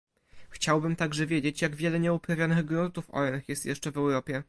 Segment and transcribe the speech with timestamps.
[0.49, 4.39] Chciałbym także wiedzieć, jak wiele nieuprawianych gruntów ornych jest jeszcze w Europie